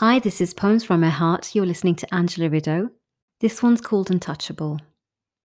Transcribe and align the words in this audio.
Hi, 0.00 0.20
this 0.20 0.40
is 0.40 0.54
Poems 0.54 0.84
from 0.84 1.00
My 1.00 1.08
Heart. 1.08 1.56
You're 1.56 1.66
listening 1.66 1.96
to 1.96 2.14
Angela 2.14 2.48
Rideau. 2.48 2.90
This 3.40 3.64
one's 3.64 3.80
called 3.80 4.12
Untouchable. 4.12 4.78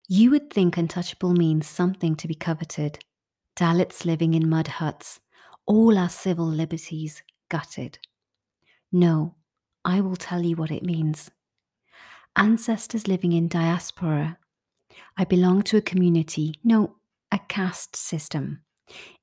You 0.09 0.29
would 0.31 0.52
think 0.52 0.75
untouchable 0.75 1.31
means 1.31 1.66
something 1.66 2.18
to 2.18 2.27
be 2.27 2.36
coveted. 2.36 3.00
Dalits 3.55 4.04
living 4.04 4.34
in 4.34 4.50
mud 4.50 4.68
huts, 4.68 5.21
all 5.66 5.98
our 5.98 6.09
civil 6.09 6.45
liberties 6.45 7.23
gutted. 7.48 8.00
No, 8.91 9.36
I 9.86 10.02
will 10.02 10.18
tell 10.18 10.43
you 10.43 10.57
what 10.57 10.70
it 10.70 10.83
means. 10.83 11.31
Ancestors 12.36 13.07
living 13.07 13.31
in 13.31 13.47
diaspora. 13.47 14.38
I 15.15 15.23
belong 15.23 15.61
to 15.61 15.77
a 15.77 15.81
community, 15.81 16.55
no, 16.61 16.97
a 17.31 17.39
caste 17.47 17.95
system, 17.95 18.63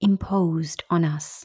imposed 0.00 0.84
on 0.88 1.04
us, 1.04 1.44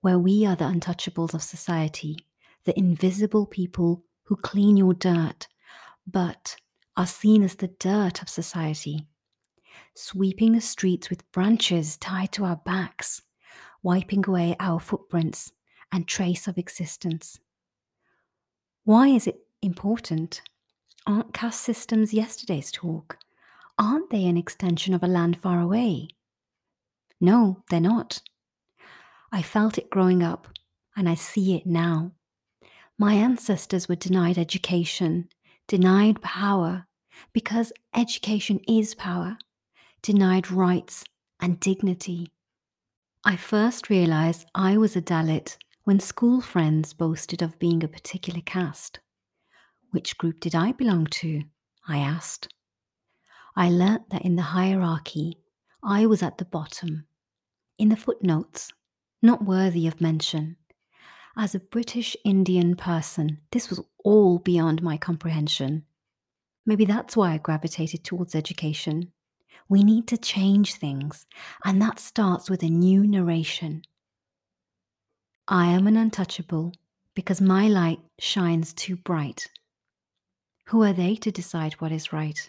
where 0.00 0.18
we 0.18 0.44
are 0.44 0.56
the 0.56 0.64
untouchables 0.64 1.34
of 1.34 1.42
society, 1.44 2.16
the 2.64 2.78
invisible 2.78 3.46
people 3.46 4.04
who 4.24 4.36
clean 4.36 4.76
your 4.76 4.94
dirt, 4.94 5.48
but 6.06 6.56
are 6.96 7.06
seen 7.06 7.42
as 7.42 7.56
the 7.56 7.68
dirt 7.68 8.22
of 8.22 8.28
society, 8.28 9.06
sweeping 9.94 10.52
the 10.52 10.60
streets 10.60 11.10
with 11.10 11.30
branches 11.32 11.96
tied 11.96 12.32
to 12.32 12.44
our 12.44 12.56
backs, 12.56 13.22
wiping 13.82 14.24
away 14.26 14.56
our 14.60 14.78
footprints 14.78 15.52
and 15.90 16.06
trace 16.06 16.46
of 16.46 16.58
existence. 16.58 17.38
Why 18.84 19.08
is 19.08 19.26
it 19.26 19.40
important? 19.60 20.42
Aren't 21.06 21.34
caste 21.34 21.60
systems 21.60 22.14
yesterday's 22.14 22.70
talk? 22.70 23.18
Aren't 23.78 24.10
they 24.10 24.24
an 24.26 24.36
extension 24.36 24.94
of 24.94 25.02
a 25.02 25.08
land 25.08 25.38
far 25.38 25.60
away? 25.60 26.08
No, 27.20 27.62
they're 27.70 27.80
not. 27.80 28.20
I 29.32 29.42
felt 29.42 29.78
it 29.78 29.90
growing 29.90 30.22
up, 30.22 30.48
and 30.96 31.08
I 31.08 31.14
see 31.14 31.54
it 31.54 31.66
now. 31.66 32.12
My 33.02 33.14
ancestors 33.14 33.88
were 33.88 33.96
denied 33.96 34.38
education, 34.38 35.28
denied 35.66 36.22
power, 36.22 36.86
because 37.32 37.72
education 37.92 38.60
is 38.68 38.94
power, 38.94 39.38
denied 40.02 40.52
rights 40.52 41.02
and 41.40 41.58
dignity. 41.58 42.30
I 43.24 43.34
first 43.34 43.90
realized 43.90 44.46
I 44.54 44.76
was 44.76 44.94
a 44.94 45.02
Dalit 45.02 45.56
when 45.82 45.98
school 45.98 46.40
friends 46.40 46.92
boasted 46.92 47.42
of 47.42 47.58
being 47.58 47.82
a 47.82 47.88
particular 47.88 48.40
caste. 48.40 49.00
Which 49.90 50.16
group 50.16 50.38
did 50.38 50.54
I 50.54 50.70
belong 50.70 51.06
to? 51.22 51.42
I 51.88 51.98
asked. 51.98 52.54
I 53.56 53.68
learnt 53.68 54.10
that 54.10 54.22
in 54.22 54.36
the 54.36 54.54
hierarchy, 54.54 55.38
I 55.82 56.06
was 56.06 56.22
at 56.22 56.38
the 56.38 56.44
bottom, 56.44 57.06
in 57.80 57.88
the 57.88 57.96
footnotes, 57.96 58.72
not 59.20 59.44
worthy 59.44 59.88
of 59.88 60.00
mention. 60.00 60.56
As 61.36 61.54
a 61.54 61.60
British 61.60 62.14
Indian 62.24 62.76
person, 62.76 63.38
this 63.52 63.70
was 63.70 63.80
all 64.04 64.38
beyond 64.38 64.82
my 64.82 64.98
comprehension. 64.98 65.84
Maybe 66.66 66.84
that's 66.84 67.16
why 67.16 67.32
I 67.32 67.38
gravitated 67.38 68.04
towards 68.04 68.34
education. 68.34 69.12
We 69.68 69.82
need 69.82 70.06
to 70.08 70.18
change 70.18 70.74
things, 70.74 71.26
and 71.64 71.80
that 71.80 71.98
starts 71.98 72.50
with 72.50 72.62
a 72.62 72.68
new 72.68 73.06
narration. 73.06 73.82
I 75.48 75.66
am 75.72 75.86
an 75.86 75.96
untouchable 75.96 76.74
because 77.14 77.40
my 77.40 77.66
light 77.66 78.00
shines 78.18 78.74
too 78.74 78.96
bright. 78.96 79.48
Who 80.66 80.82
are 80.82 80.92
they 80.92 81.16
to 81.16 81.32
decide 81.32 81.74
what 81.74 81.92
is 81.92 82.12
right? 82.12 82.46